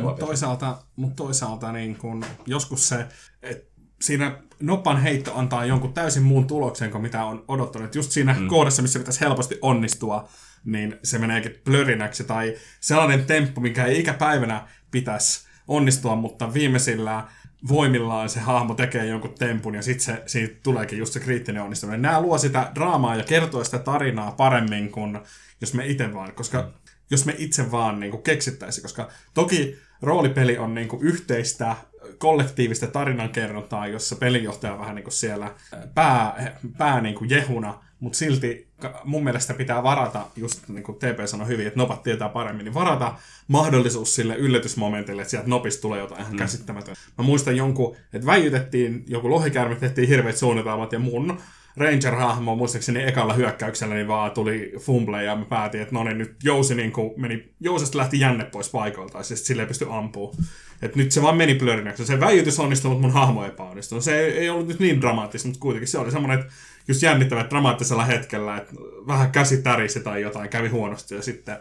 [0.02, 3.08] mutta toisaalta, mut toisaalta niin kun, joskus se,
[3.42, 7.96] että siinä nopan heitto antaa jonkun täysin muun tuloksen kuin mitä on odottanut.
[7.96, 8.48] Just siinä mm.
[8.48, 10.30] kohdassa, missä pitäisi helposti onnistua,
[10.66, 12.24] niin se meneekin plörinäksi.
[12.24, 17.28] Tai sellainen temppu, mikä ei ikäpäivänä pitäisi onnistua, mutta viimeisillä
[17.68, 22.02] voimillaan se hahmo tekee jonkun tempun ja sitten se, siitä tuleekin just se kriittinen onnistuminen.
[22.02, 25.20] Nämä luo sitä draamaa ja kertoo sitä tarinaa paremmin kuin
[25.62, 26.72] jos me itse vaan, koska
[27.10, 31.76] jos me itse vaan niin keksittäisiin, koska toki roolipeli on niin kuin yhteistä
[32.18, 35.52] kollektiivista tarinankerrontaa, jossa pelijohtaja on vähän niin kuin siellä
[35.94, 38.68] pää, pää niin kuin jehuna, mutta silti
[39.04, 42.74] mun mielestä pitää varata, just niin kuin TP sanoi hyvin, että nopat tietää paremmin, niin
[42.74, 43.16] varata
[43.48, 46.38] mahdollisuus sille yllätysmomentille, että sieltä nopista tulee jotain ihan mm.
[46.38, 47.00] käsittämätöntä.
[47.18, 51.40] Mä muistan jonkun, että väijytettiin, joku lohikäärme tehtiin hirveät suunnitelmat ja mun
[51.78, 56.36] Ranger-hahmo, muistaakseni ekalla hyökkäyksellä, niin vaan tuli fumble ja mä päätin, että no niin, nyt
[56.44, 60.36] Jousi niin kuin meni, Jousesta lähti jänne pois paikalta, siis sille ei pysty ampuu.
[60.82, 62.06] Et nyt se vaan meni plörinäksi.
[62.06, 64.02] Se väijytys onnistui, mutta mun hahmo epäonnistui.
[64.02, 66.52] Se ei, ei ollut nyt niin dramaattista, mutta kuitenkin se oli semmoinen, että
[66.88, 68.74] just jännittävä dramaattisella hetkellä, että
[69.08, 71.58] vähän käsi tärisi tai jotain kävi huonosti ja sitten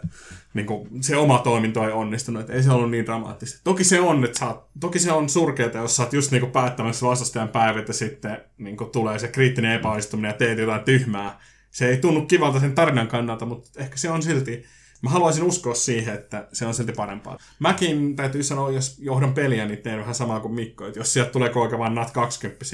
[0.55, 3.61] niin kuin, se oma toiminto ei onnistunut, että ei se ollut niin dramaattista.
[3.65, 6.53] Toki se on, että saat, toki se on surkeata, jos sä oot just niin kuin
[6.53, 11.41] päättämässä vastustajan päivät ja sitten niin kuin, tulee se kriittinen epäonnistuminen ja teet jotain tyhmää.
[11.71, 14.65] Se ei tunnu kivalta sen tarinan kannalta, mutta ehkä se on silti
[15.07, 17.39] Mä haluaisin uskoa siihen, että se on silti parempaa.
[17.59, 20.87] Mäkin täytyy sanoa, jos johdan peliä, niin teen vähän samaa kuin Mikko.
[20.87, 22.65] Että jos sieltä tulee koko vaan nat 20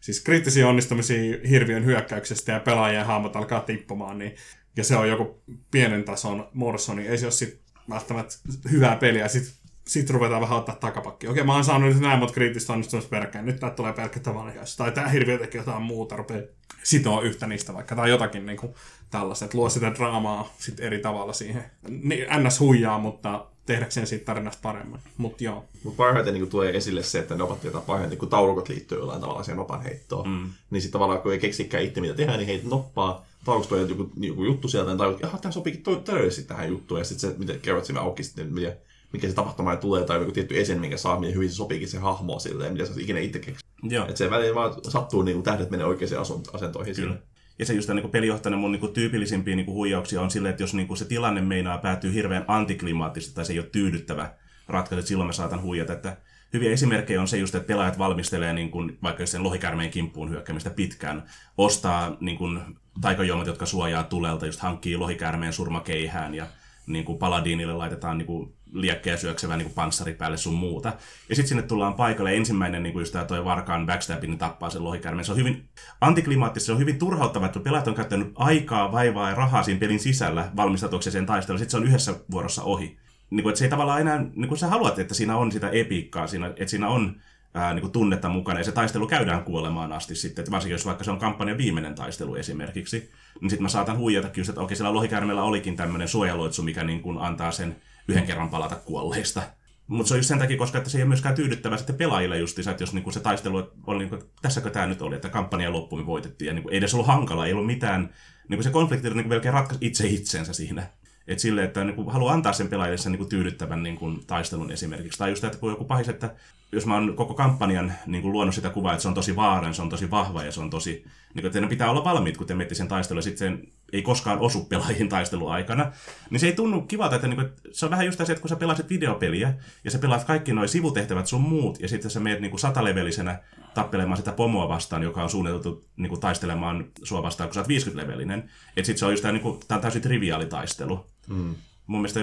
[0.00, 4.34] siis kriittisiä onnistumisia hirviön hyökkäyksestä ja pelaajien hahmot alkaa tippumaan, niin,
[4.76, 7.60] ja se on joku pienen tason morso, niin ei se ole sit
[7.90, 8.34] välttämättä
[8.70, 9.28] hyvää peliä.
[9.28, 11.28] Sitten sit ruvetaan vähän ottaa takapakki.
[11.28, 13.46] Okei, mä oon saanut nyt näin monta kriittistä onnistumista peräkkäin.
[13.46, 14.64] Nyt tää tulee pelkkä tavallinen.
[14.76, 16.42] Tai tää hirviö tekee jotain muuta, rupeaa
[16.82, 17.96] sitoa yhtä niistä vaikka.
[17.96, 18.74] Tai jotakin niin kuin
[19.10, 21.64] tällaista, että luo sitä draamaa sit eri tavalla siihen.
[21.88, 22.60] Niin, ns.
[22.60, 25.00] huijaa, mutta tehdäkseen siitä tarinasta paremman.
[25.16, 25.64] Mut joo.
[25.84, 29.42] Mut parhaiten niin tulee esille se, että nopat tietää parhaiten, kun taulukot liittyy jollain tavalla
[29.42, 30.28] siihen nopan heittoon.
[30.28, 30.50] Mm.
[30.70, 33.26] Niin sitten tavallaan, kun ei keksikään itse mitä tehdä, niin heitä noppaa.
[33.44, 37.00] Taulukosta joku, joku, juttu sieltä, niin taulukot, että tämä sopiikin täydellisesti tähän juttuun.
[37.00, 38.76] Ja sitten se, miten kerrot sinne auki sitten, mikä,
[39.12, 41.98] mikä se tapahtuma tulee, tai joku tietty esen, minkä saa, miten hyvin se sopiikin se
[41.98, 43.64] hahmo silleen, mitä se ikinä itse keksi.
[44.08, 46.20] Että se välillä vaan sattuu, niin kuin tähdet menee oikeisiin
[46.52, 47.16] asentoihin Kyllä.
[47.58, 50.96] Ja se just niin pelijohtajana mun niin tyypillisimpiä niin huijauksia on silleen, että jos niin
[50.96, 54.34] se tilanne meinaa päätyy hirveän antiklimaattisesti tai se ei ole tyydyttävä
[54.68, 55.92] ratkaisu, että silloin mä saatan huijata.
[55.92, 56.16] Että
[56.52, 60.70] hyviä esimerkkejä on se just, että pelaajat valmistelee niin kuin, vaikka sen lohikärmeen kimppuun hyökkäämistä
[60.70, 61.22] pitkään,
[61.58, 62.60] ostaa niin kuin,
[63.00, 66.46] taikajuomat, jotka suojaa tulelta, just hankkii lohikärmeen surmakeihään ja
[66.86, 70.92] niin kuin Paladinille laitetaan niin kuin liekkejä syöksevä niin panssari päälle sun muuta.
[71.28, 74.70] Ja sitten sinne tullaan paikalle ensimmäinen, niin kuin just tämä toi Varkaan backstabin, niin tappaa
[74.70, 75.24] sen lohikärmen.
[75.24, 75.68] Se on hyvin
[76.00, 80.00] antiklimaattista, se on hyvin turhauttava, että pelaajat on käyttänyt aikaa, vaivaa ja rahaa siinä pelin
[80.00, 81.58] sisällä valmistautuakseen sen taisteluun.
[81.58, 82.98] Sitten se on yhdessä vuorossa ohi.
[83.30, 85.68] Niin kuin, että se ei tavallaan enää, niin kuin sä haluat, että siinä on sitä
[85.68, 87.16] epiikkaa, siinä, että siinä on
[87.54, 90.86] ää, niin kuin tunnetta mukana, ja se taistelu käydään kuolemaan asti sitten, että varsinkin jos
[90.86, 94.76] vaikka se on kampanjan viimeinen taistelu esimerkiksi, niin sitten mä saatan huijatakin just, että okei,
[94.76, 97.76] sillä lohikärmellä olikin tämmöinen suojaloitsu, mikä niin kuin antaa sen
[98.08, 99.42] yhden kerran palata kuolleista.
[99.86, 102.38] Mutta se on just sen takia, koska että se ei ole myöskään tyydyttävä sitten pelaajille
[102.38, 105.96] justiinsa, että jos niinku se taistelu oli, niinku, tässäkö tämä nyt oli, että kampanja loppu
[105.96, 108.14] me voitettiin, ja niinku, ei edes ollut hankala, ei ollut mitään,
[108.48, 110.86] niinku se konflikti oli niinku melkein ratkaisi itse itsensä siinä.
[111.28, 115.18] Et sille, että niinku, haluaa antaa sen pelaajille sen niinku, tyydyttävän niinku, taistelun esimerkiksi.
[115.18, 116.34] Tai just, että kun joku pahis, että
[116.72, 119.74] jos mä oon koko kampanjan niin kuin luonut sitä kuvaa, että se on tosi vaaren,
[119.74, 121.04] se on tosi vahva ja se on tosi,
[121.34, 124.38] niin kuin, että pitää olla valmiit, kun te miettii sen taistelun, ja sitten ei koskaan
[124.38, 125.92] osu pelaajiin taisteluaikana,
[126.30, 128.48] niin se ei tunnu kivalta, että, niin kuin, se on vähän just se, että kun
[128.48, 129.54] sä pelasit videopeliä,
[129.84, 133.38] ja sä pelaat kaikki nuo sivutehtävät sun muut, ja sitten sä meet niin kuin satalevelisenä
[133.74, 137.68] tappelemaan sitä pomoa vastaan, joka on suunniteltu niin kuin, taistelemaan sua vastaan, kun sä oot
[137.68, 138.38] 50-levelinen.
[138.76, 141.06] Että sitten se on just tämä, niin kuin, tämä on täysin triviaali taistelu.
[141.28, 141.54] Mm.
[141.86, 142.20] Mun mielestä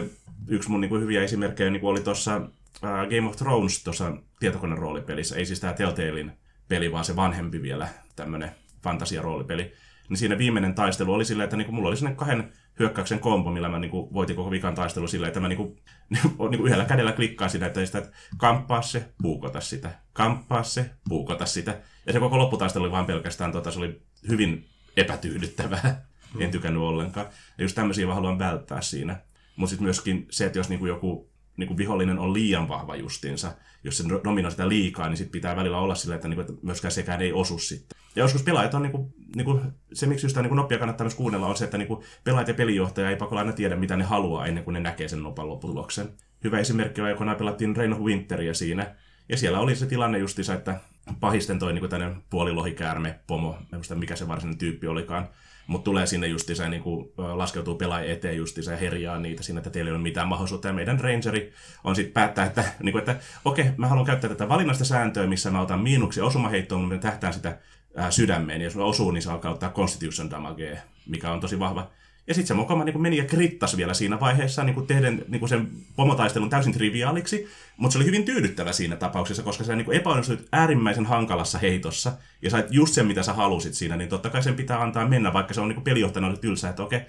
[0.48, 2.42] yksi mun niin kuin, hyviä esimerkkejä niin kuin oli tuossa
[2.82, 6.32] Game of Thrones tuossa tietokoneen roolipelissä, ei siis tämä Telltalein
[6.68, 8.52] peli, vaan se vanhempi vielä tämmöinen
[8.84, 9.74] fantasiaroolipeli,
[10.10, 13.70] niin siinä viimeinen taistelu oli silleen, että niinku mulla oli sinne kahden hyökkäyksen kombo, millä
[13.70, 15.78] mä niinku voitin koko vikan taistelu silleen, että mä niinku,
[16.50, 21.46] niinku yhdellä kädellä klikkaan sitä, että, sitä, että kamppaa se, puukota sitä, kamppaa se, puukota
[21.46, 21.82] sitä.
[22.06, 26.10] Ja se koko lopputaistelu oli vaan pelkästään, tota, se oli hyvin epätyydyttävää.
[26.34, 26.42] Hmm.
[26.42, 27.28] En tykännyt ollenkaan.
[27.58, 29.22] Ja just tämmöisiä mä haluan välttää siinä.
[29.56, 31.29] Mutta sitten myöskin se, että jos niinku joku
[31.60, 33.52] niin kuin vihollinen on liian vahva justinsa.
[33.84, 36.66] Jos se dominoi sitä liikaa, niin sit pitää välillä olla sillä, että, niin kuin, että
[36.66, 38.00] myöskään sekään ei osu sitten.
[38.16, 39.62] Ja joskus pelaajat on, niin kuin, niin kuin,
[39.94, 42.54] se miksi just niin noppia kannattaa myös kuunnella, on se, että niin kuin, pelaajat ja
[42.54, 46.10] pelijohtaja ei pakolla aina tiedä, mitä ne haluaa ennen kuin ne näkee sen nopan lopputuloksen.
[46.44, 48.96] Hyvä esimerkki on, kun pelattiin Rain of Winteria siinä,
[49.30, 50.80] ja siellä oli se tilanne justiinsa, että
[51.20, 53.58] pahisten toi niin tämmöinen puolilohikäärme, pomo,
[53.96, 55.30] mikä se varsinainen tyyppi olikaan,
[55.70, 59.60] mutta tulee sinne justiinsa ja niin kuin, laskeutuu pelaajien eteen justiinsa ja herjaa niitä siinä,
[59.60, 60.68] että teillä ei ole mitään mahdollisuutta.
[60.68, 61.54] Ja meidän rangeri
[61.84, 65.28] on sitten päättää, että, niin kuin, että okei, okay, mä haluan käyttää tätä valinnasta sääntöä,
[65.28, 67.58] missä mä otan miinuksia osumaheittoon, mutta tähtään sitä
[68.10, 68.62] sydämeen.
[68.62, 71.92] Ja jos osuu, niin se alkaa ottaa Constitution damagea, mikä on tosi vahva.
[72.30, 75.68] Ja sitten se mukama niin meni ja krittas vielä siinä vaiheessa niin tehden niin sen
[75.96, 81.06] pomotaistelun täysin triviaaliksi, mutta se oli hyvin tyydyttävä siinä tapauksessa, koska sä niin epäonnistuit äärimmäisen
[81.06, 82.12] hankalassa heitossa
[82.42, 85.34] ja sait just sen, mitä sä halusit siinä, niin totta kai sen pitää antaa mennä,
[85.34, 87.02] vaikka se on niin pelijohtajana tylsä, että okei,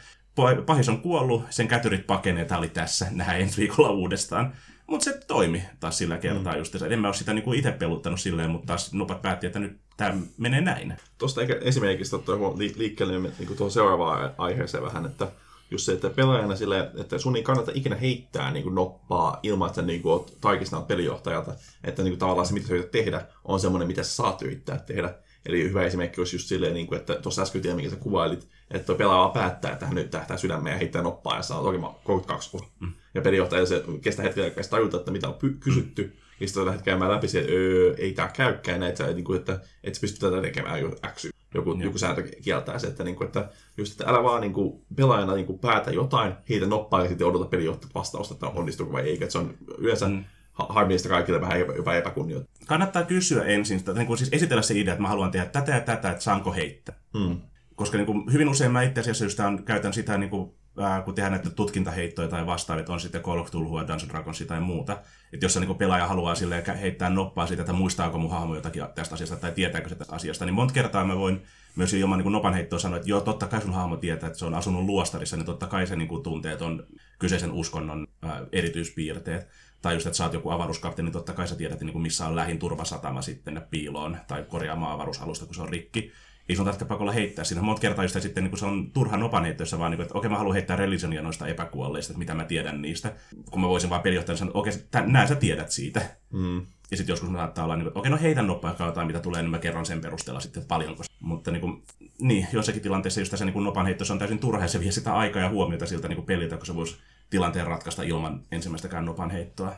[0.66, 4.52] pahis on kuollut, sen kätyrit pakenee, tämä oli tässä, nähdään ensi viikolla uudestaan.
[4.90, 6.58] Mutta se toimi taas sillä kertaa mm.
[6.58, 6.74] just.
[6.82, 10.16] En mä ole sitä niinku itse peluttanut silleen, mutta taas nupat päätti, että nyt tämä
[10.38, 10.96] menee näin.
[11.18, 12.36] Tuosta ehkä esimerkiksi ottaa
[12.76, 15.32] liikkeelle niin tuohon seuraavaan aiheeseen vähän, että
[15.70, 19.68] just se, että pelaajana sille, että sun ei kannata ikinä heittää niin kuin noppaa ilman,
[19.68, 23.60] että niin kuin, tarkistanut pelijohtajalta, että niin kuin, tavallaan se, mitä sä yrität tehdä, on
[23.60, 25.14] semmoinen, mitä sä saat yrittää tehdä.
[25.46, 28.48] Eli hyvä esimerkki olisi just silleen, niin kuin, että tuossa äsken tiedä, minkä sä kuvailit,
[28.70, 31.78] että tuo pelaaja päättää, että hän nyt tähtää sydämeen ja heittää noppaa ja saa toki
[32.04, 32.92] 32 mm.
[33.14, 36.02] Ja pelijohtaja se kestää hetken aikaa tajuta, että mitä on py- kysytty.
[36.02, 36.12] Mm.
[36.40, 39.94] Ja sitten lähdet käymään läpi että öö, ei tämä käykään, että, niin kuin, että et
[39.94, 41.26] sä pysty tätä tekemään jo X.
[41.54, 44.82] Joku, joku sääntö kieltää se, että, niin kuin, että, just, että älä vaan niin kuin,
[44.96, 49.02] pelaajana niin kuin, päätä jotain, heitä noppaa ja sitten odota pelijohtajat vastausta, että onnistuuko vai
[49.02, 49.14] ei.
[49.14, 50.24] Että se on yleensä mm
[50.68, 52.66] harmillista kaikille vähän jopa epäkunnioittaa.
[52.66, 55.72] Kannattaa kysyä ensin, että niin kuin siis esitellä se idea, että mä haluan tehdä tätä
[55.72, 56.94] ja tätä, että saanko heittää.
[57.18, 57.40] Hmm.
[57.74, 61.14] Koska niin kuin, hyvin usein mä itse asiassa just käytän sitä, niin kuin, ää, kun
[61.14, 64.98] tehdään näitä tutkintaheittoja tai vastaavia, on sitten Call of Tulhua, Dungeon Dragonsia tai muuta.
[65.32, 68.82] Että jos se niin pelaaja haluaa silleen heittää noppaa siitä, että muistaako mun hahmo jotakin
[68.94, 71.42] tästä asiasta tai tietääkö se tästä asiasta, niin monta kertaa mä voin
[71.76, 74.44] myös ilman niin nopan heittoa sanoa, että joo, totta kai sun hahmo tietää, että se
[74.44, 76.86] on asunut luostarissa, niin totta kai se niin kuin, tuntee ton
[77.18, 79.48] kyseisen uskonnon ää, erityispiirteet
[79.82, 82.26] tai just, että sä oot joku avaruuskapteeni, niin totta kai sä tiedät, niin kuin missä
[82.26, 86.12] on lähin turvasatama sitten piiloon tai korjaamaan avaruusalusta, kun se on rikki.
[86.48, 87.62] Ei sun tarvitse pakolla heittää siinä.
[87.62, 90.18] Monta kertaa just sitten niin kuin se on turha nopan heittössä, vaan niin kuin, että
[90.18, 93.12] okei, mä haluan heittää religionia noista epäkuolleista, että mitä mä tiedän niistä.
[93.50, 94.72] Kun mä voisin vaan pelijohtajana sanoa, okei,
[95.06, 96.00] nää sä tiedät siitä.
[96.32, 96.66] Mm.
[96.90, 99.20] Ja sitten joskus mä saattaa olla, niin kuin, että okei, no heitä noppaa jotain, mitä
[99.20, 101.02] tulee, niin mä kerron sen perusteella sitten, että paljonko.
[101.20, 101.82] Mutta niin, kuin,
[102.20, 104.92] niin jossakin tilanteessa just tässä niin kuin nopan heittossa on täysin turha, ja se vie
[104.92, 106.96] sitä aikaa ja huomiota siltä niin kuin peliltä, kun se voisi
[107.30, 109.74] tilanteen ratkaista ilman ensimmäistäkään nopan heittoa.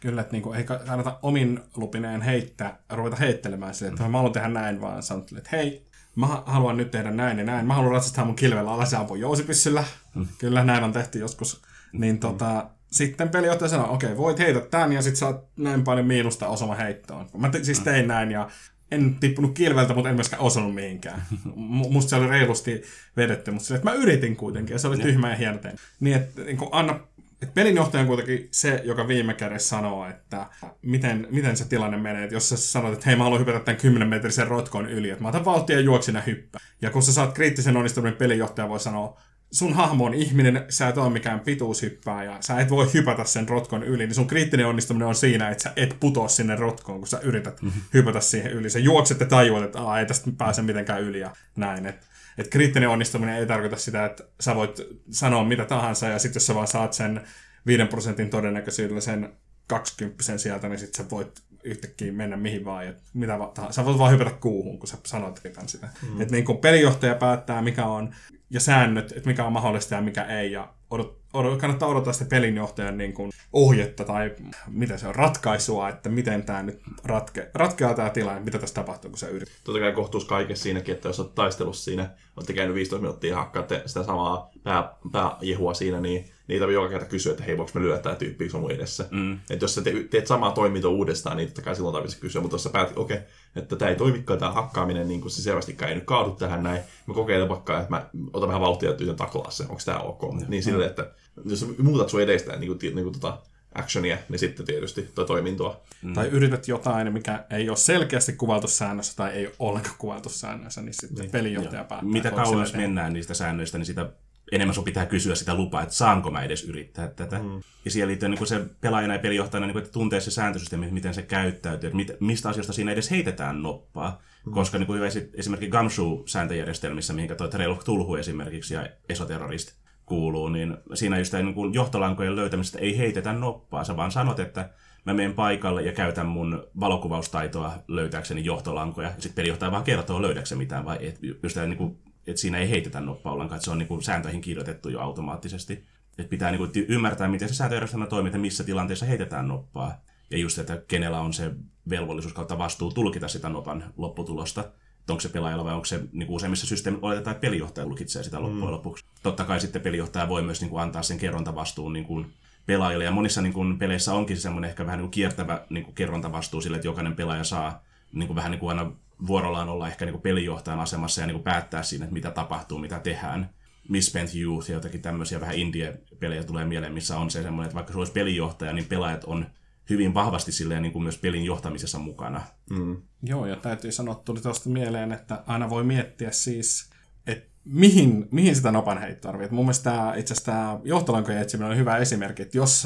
[0.00, 4.48] Kyllä, että niinku, ei kannata omin lupineen heittää, ruveta heittelemään sille, että mä haluan tehdä
[4.48, 7.66] näin, vaan sanot, että hei, mä haluan nyt tehdä näin ja näin.
[7.66, 9.84] Mä haluan ratsastaa mun kilvellä alas ja ampua jousipyssyllä.
[10.14, 10.26] Mm.
[10.38, 11.62] Kyllä näin on tehty joskus.
[11.92, 16.06] Niin tota, sitten pelijohtaja sanoo, okei, okay, voit heitä tämän ja sit saat näin paljon
[16.06, 17.26] miinusta osuma heittoon.
[17.36, 18.48] Mä te, siis tein näin ja
[18.90, 21.22] en tippunut kilveltä, mutta en myöskään osannut mihinkään.
[21.54, 22.82] Musta se oli reilusti
[23.16, 25.58] vedetty, mutta sille, että mä yritin kuitenkin ja se oli tyhmä ja hieno
[26.00, 27.00] Niin, että niin anna
[27.42, 30.46] et pelinjohtaja on kuitenkin se, joka viime kädessä sanoo, että
[30.82, 32.24] miten, miten se tilanne menee.
[32.24, 35.22] Et jos sä sanot, että hei mä haluan hypätä tämän 10 metrisen rotkon yli, että
[35.22, 36.60] mä otan vauhtia ja juoksin ja hyppää.
[36.82, 39.20] Ja kun sä saat kriittisen onnistuminen, pelinjohtaja voi sanoa,
[39.54, 43.48] sun hahmo on ihminen, sä et ole mikään pituushyppää ja sä et voi hypätä sen
[43.48, 47.08] rotkon yli, niin sun kriittinen onnistuminen on siinä, että sä et putoa sinne rotkoon, kun
[47.08, 47.82] sä yrität mm-hmm.
[47.94, 48.70] hypätä siihen yli.
[48.70, 51.86] Sä juokset ja tajuat, että Aa, ei tästä pääse mitenkään yli ja näin.
[51.86, 52.06] Et,
[52.38, 56.46] et kriittinen onnistuminen ei tarkoita sitä, että sä voit sanoa mitä tahansa ja sitten jos
[56.46, 57.20] sä vaan saat sen
[57.66, 59.32] 5 prosentin todennäköisyydellä sen
[59.66, 62.86] 20 sieltä, niin sitten sä voit yhtäkkiä mennä mihin vaan.
[62.86, 65.88] Ja mitä va- sä voit vaan hypätä kuuhun, kun sä sanoit sitä.
[66.02, 66.20] Mm.
[66.20, 68.14] Että niin kun pelijohtaja päättää, mikä on,
[68.50, 72.24] ja säännöt, että mikä on mahdollista ja mikä ei, ja odot, odot, kannattaa odottaa sitä
[72.24, 74.34] pelinjohtajan niin kuin ohjetta tai
[74.68, 79.10] mitä se on, ratkaisua, että miten tämä nyt ratke, ratkeaa tämä tilanne, mitä tässä tapahtuu,
[79.10, 79.54] kun sä yrität.
[79.64, 83.82] Totta kai kohtuus kaikessa siinäkin, että jos olet taistelussa siinä, olette käynyt 15 minuuttia hakkaatte
[83.86, 87.80] sitä samaa pää, pääjehua siinä, niin niitä voi joka kerta kysyä, että hei, voiko me
[87.80, 89.08] lyödä tämä tyyppi sun edessä.
[89.10, 89.32] Mm.
[89.50, 92.54] Että jos sä te, teet samaa toimintoa uudestaan, niin totta kai silloin tarvitsee kysyä, mutta
[92.54, 95.88] jos sä päätit, okei, okay, että tämä ei toimikaan, tämä hakkaaminen, niin kuin se selvästikään
[95.88, 99.16] ei nyt kaadu tähän näin, mä kokeilen vaikka, että mä otan vähän vauhtia ja tytön
[99.16, 100.22] taklaa se, onko tämä ok.
[100.22, 100.44] Mm.
[100.48, 101.10] Niin silleen, että
[101.44, 103.38] jos muutat sun edestä niin kuin, niin kuin tota,
[103.74, 105.80] actionia, niin sitten tietysti tuo toimintoa.
[106.02, 106.12] Mm.
[106.12, 110.82] Tai yrität jotain, mikä ei ole selkeästi kuvailtu säännössä tai ei ole ollenkaan kuvailtu säännössä,
[110.82, 111.30] niin sitten niin.
[111.30, 112.10] pelijohtaja päättää.
[112.10, 114.10] Mitä kauemmas mennään niistä säännöistä, niin sitä
[114.54, 117.38] enemmän sun pitää kysyä sitä lupaa, että saanko mä edes yrittää tätä.
[117.38, 117.60] Mm.
[117.84, 121.14] Ja siellä liittyy niin se pelaajana ja pelijohtajana, niin kuin, että tuntee se sääntösysteemi, miten
[121.14, 124.22] se käyttäytyy, että mit, mistä asioista siinä edes heitetään noppaa.
[124.46, 124.52] Mm.
[124.52, 129.72] Koska niin kuin hyvä esimerkiksi Gamshu-sääntöjärjestelmissä, mihinkä toi Trail of Tulhu esimerkiksi ja Esoterrorist
[130.06, 133.84] kuuluu, niin siinä just niin kuin johtolankojen löytämisestä ei heitetä noppaa.
[133.84, 134.70] Sä vaan sanot, että
[135.06, 139.08] mä menen paikalle ja käytän mun valokuvaustaitoa löytääkseni johtolankoja.
[139.08, 142.58] Ja sitten pelijohtaja vaan kertoo, löydäkö se mitään vai et, just niin kuin että siinä
[142.58, 145.84] ei heitetä noppaa ollenkaan, että se on niin kuin sääntöihin kirjoitettu jo automaattisesti.
[146.18, 149.94] Että pitää niin kuin ymmärtää, miten se sääntöjärjestelmä toimii, että missä tilanteessa heitetään noppaa.
[150.30, 151.50] Ja just, että kenellä on se
[151.90, 154.60] velvollisuus kautta vastuu tulkita sitä nopan lopputulosta.
[154.60, 158.22] Että onko se pelaajalla vai onko se niin kuin useimmissa systeemissä oletetaan, että pelijohtaja lukitsee
[158.22, 158.70] sitä loppujen mm.
[158.70, 159.04] lopuksi.
[159.22, 162.32] Totta kai sitten pelijohtaja voi myös niin kuin antaa sen kerrontavastuun niin kuin
[162.66, 163.04] pelaajille.
[163.04, 166.60] Ja monissa niin kuin, peleissä onkin semmoinen ehkä vähän niin kuin kiertävä niin kuin kerrontavastuu
[166.60, 168.92] sille, että jokainen pelaaja saa niin kuin vähän niin kuin aina
[169.26, 172.78] vuorollaan olla ehkä niin kuin pelijohtajan asemassa ja niin kuin päättää siinä, että mitä tapahtuu,
[172.78, 173.50] mitä tehdään.
[173.88, 177.92] Misspent Youth ja jotakin tämmöisiä vähän indie-pelejä tulee mieleen, missä on se semmoinen, että vaikka
[177.92, 179.46] se olisi pelijohtaja, niin pelaajat on
[179.90, 182.42] hyvin vahvasti silleen niin kuin myös pelin johtamisessa mukana.
[182.70, 183.02] Mm.
[183.22, 186.90] Joo, ja täytyy sanoa, tuli tuosta mieleen, että aina voi miettiä siis,
[187.26, 189.54] että mihin, mihin sitä nopan heittoa tarvitsee.
[189.54, 192.82] Mun mielestä tämä, itse asiassa tämä johtolankojen etsiminen on hyvä esimerkki, että jos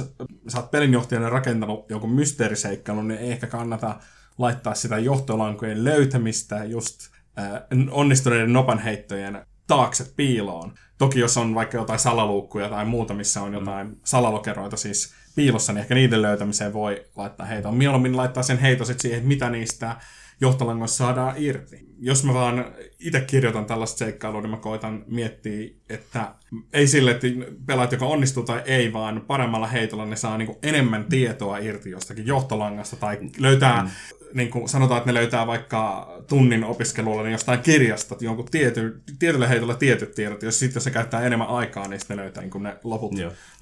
[0.49, 4.01] sä oot pelinjohtajana rakentanut jonkun mysteeriseikkailun, niin ei ehkä kannata
[4.39, 7.01] laittaa sitä johtolankojen löytämistä just
[7.39, 10.73] äh, onnistuneiden nopanheittojen taakse piiloon.
[10.99, 15.81] Toki jos on vaikka jotain salaluukkuja tai muuta, missä on jotain salalokeroita siis piilossa, niin
[15.81, 17.73] ehkä niiden löytämiseen voi laittaa heitä.
[17.73, 19.97] Mieluummin laittaa sen heito sit siihen, että mitä niistä
[20.41, 21.89] johtolangoissa saadaan irti.
[21.99, 22.65] Jos mä vaan
[22.99, 26.35] itse kirjoitan tällaista seikkailua, niin mä koitan miettiä, että
[26.73, 27.27] ei sille, että
[27.67, 32.27] pelaat joka onnistuu tai ei, vaan paremmalla heitolla ne saa niin enemmän tietoa irti jostakin
[32.27, 37.61] johtolangasta tai löytää mm niin kuin sanotaan, että ne löytää vaikka tunnin opiskelulla niin jostain
[37.61, 42.17] kirjasta jonkun tiety, tietylle heitolle tietyt tiedot, jos sitten se käyttää enemmän aikaa, niin sitten
[42.17, 43.13] ne löytää niin kuin ne loput,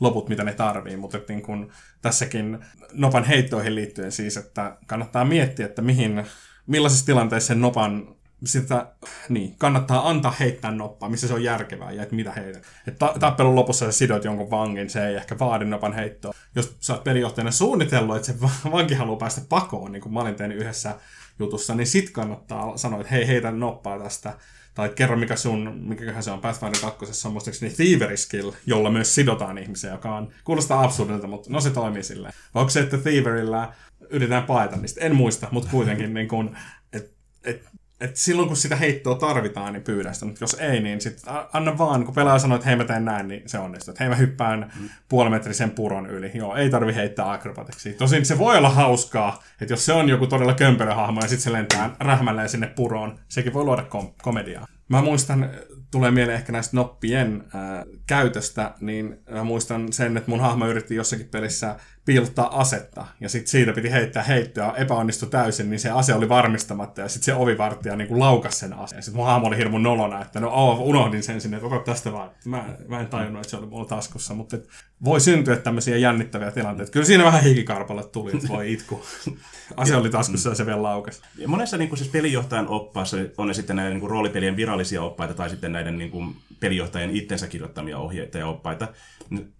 [0.00, 0.96] loput, mitä ne tarvii.
[0.96, 2.58] Mutta niin kuin tässäkin
[2.92, 6.26] nopan heittoihin liittyen siis, että kannattaa miettiä, että mihin,
[6.66, 8.86] millaisissa tilanteissa sen nopan sitä,
[9.28, 12.60] niin, kannattaa antaa heittää noppaa, missä se on järkevää ja että mitä heitä.
[12.86, 16.32] Että tappelun lopussa sä sidot jonkun vangin, se ei ehkä vaadi nopan heittoa.
[16.54, 18.40] Jos sä oot pelijohtajana suunnitellut, että se
[18.72, 20.94] vanki haluaa päästä pakoon, niin kuin mä olin tehnyt yhdessä
[21.38, 24.34] jutussa, niin sit kannattaa sanoa, että hei, heitä noppaa tästä.
[24.74, 27.26] Tai kerro, mikä sun, mikä se on Pathfinder 2.
[27.26, 31.70] on muistaakseni Thievery Skill, jolla myös sidotaan ihmisiä, joka on, kuulostaa absurdilta, mutta no se
[31.70, 32.34] toimii silleen.
[32.54, 33.72] Vai onko se, että Thieverillä
[34.10, 35.00] yritetään paeta niistä?
[35.00, 36.56] En muista, mutta kuitenkin niin kun,
[36.92, 37.12] et,
[37.44, 37.66] et,
[38.00, 41.78] et silloin kun sitä heittoa tarvitaan, niin pyydä sitä, mutta jos ei, niin sit anna
[41.78, 43.92] vaan, kun pelaaja sanoo, että hei mä teen näin, niin se onnistuu.
[43.92, 44.88] Että hei mä hyppään mm.
[45.08, 46.30] puolimetrisen puron yli.
[46.34, 47.92] Joo, ei tarvi heittää akrobatiksi.
[47.92, 51.52] Tosin se voi olla hauskaa, että jos se on joku todella kömpelöhahmo ja sitten se
[51.52, 54.66] lentää rähmälleen sinne puroon, sekin voi luoda kom- komediaa.
[54.88, 55.50] Mä muistan,
[55.90, 60.94] tulee mieleen ehkä näistä noppien ää, käytöstä, niin mä muistan sen, että mun hahmo yritti
[60.94, 66.14] jossakin pelissä piilottaa asetta, ja sitten siitä piti heittää heittoa, epäonnistui täysin, niin se ase
[66.14, 69.02] oli varmistamatta, ja sitten se ovivartija niin kuin laukas sen aseen.
[69.02, 72.30] Sitten mun hahmo oli hirmun nolona, että no oh, unohdin sen sinne, että tästä vaan.
[72.44, 74.68] Mä, mä en tajunnut, että se oli mulla taskussa, mutta et,
[75.04, 76.92] voi syntyä tämmöisiä jännittäviä tilanteita.
[76.92, 79.04] Kyllä siinä vähän hikikarpalle tuli, että voi itku.
[79.76, 81.22] Ase oli taskussa ja se vielä laukas.
[81.38, 85.02] Ja monessa niin kuin siis pelijohtajan oppaassa on ne sitten näiden niin kuin roolipelien virallisia
[85.02, 88.88] oppaita tai sitten näiden niin kuin pelijohtajien itsensä kirjoittamia ohjeita ja oppaita.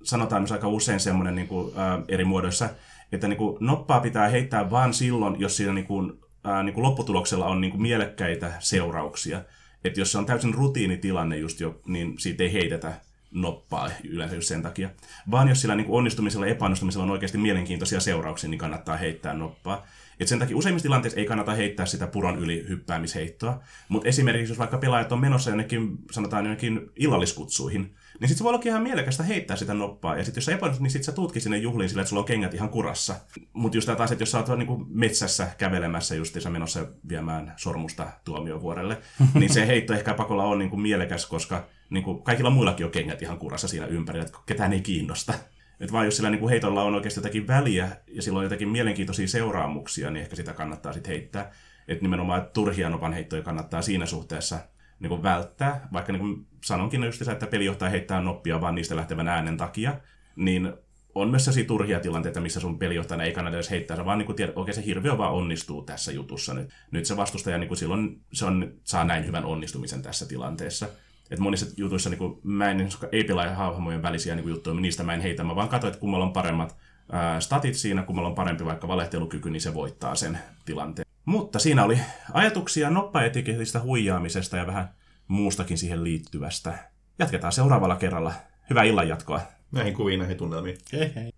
[0.03, 2.69] Sanotaan myös aika usein semmoinen niin kuin, ää, eri muodoissa,
[3.13, 6.13] että niin kuin, noppaa pitää heittää vain silloin, jos siinä niin kuin,
[6.45, 9.43] ää, niin kuin lopputuloksella on niin kuin mielekkäitä seurauksia.
[9.85, 14.49] Että jos se on täysin rutiinitilanne just jo, niin siitä ei heitetä noppaa yleensä just
[14.49, 14.91] sen takia.
[15.31, 19.87] Vaan jos sillä niin onnistumisella ja epäonnistumisella on oikeasti mielenkiintoisia seurauksia, niin kannattaa heittää noppaa.
[20.21, 23.61] Et sen takia useimmissa tilanteissa ei kannata heittää sitä puron yli hyppäämisheittoa.
[23.89, 28.51] Mutta esimerkiksi jos vaikka pelaajat on menossa jonnekin, sanotaan jonnekin illalliskutsuihin, niin sitten se voi
[28.55, 30.17] olla ihan mielekästä heittää sitä noppaa.
[30.17, 32.27] Ja sitten jos sä epäonnistut, niin sitten sä tuutkin sinne juhliin sillä, että sulla on
[32.27, 33.15] kengät ihan kurassa.
[33.53, 38.99] Mutta just taas, että jos sä oot niin metsässä kävelemässä justiinsa menossa viemään sormusta tuomiovuorelle,
[39.35, 42.93] niin se heitto ehkä pakolla on niin kuin mielekäs, koska niin kuin kaikilla muillakin on
[42.93, 45.35] kengät ihan kurassa siinä ympärillä, että ketään ei kiinnosta.
[45.81, 48.69] Että vaan jos sillä niin kuin heitolla on oikeasti jotakin väliä ja sillä on jotakin
[48.69, 51.53] mielenkiintoisia seuraamuksia, niin ehkä sitä kannattaa sitten heittää.
[51.89, 54.59] Että nimenomaan että turhia nopan heittoja kannattaa siinä suhteessa
[55.01, 55.89] niin kuin välttää.
[55.93, 60.01] Vaikka niin kuin sanonkin just, että pelijohtaja heittää noppia vaan niistä lähtevän äänen takia,
[60.37, 60.73] niin
[61.15, 64.37] on myös sellaisia turhia tilanteita, missä sun pelijohtajana ei kannata edes heittää, vaan niin kuin
[64.37, 66.71] tiedät, oikein se hirviö vaan onnistuu tässä jutussa nyt.
[66.91, 70.89] Nyt se vastustaja niin kuin silloin se on, saa näin hyvän onnistumisen tässä tilanteessa.
[71.31, 75.03] Et monissa jutuissa niin kuin, mä en ei pelaa hahmojen välisiä niin kuin, juttuja, niistä
[75.03, 75.45] mä en heitä.
[75.45, 76.77] Mä vaan katsoin, että kummalla on paremmat
[77.13, 81.06] ää, statit siinä, kummalla on parempi vaikka valehtelukyky, niin se voittaa sen tilanteen.
[81.27, 81.99] Mutta siinä oli
[82.33, 84.95] ajatuksia noppaetiketistä huijaamisesta ja vähän
[85.29, 86.79] muustakin siihen liittyvästä.
[87.19, 88.33] Jatketaan seuraavalla kerralla.
[88.71, 89.41] Hyvää illan jatkoa.
[89.73, 90.79] Näihin kuviin, näihin tunnelmiin.
[90.93, 91.33] Hei hei.